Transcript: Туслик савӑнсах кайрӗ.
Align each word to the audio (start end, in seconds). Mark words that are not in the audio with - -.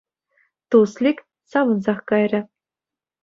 Туслик 0.69 1.17
савӑнсах 1.51 1.99
кайрӗ. 2.09 2.41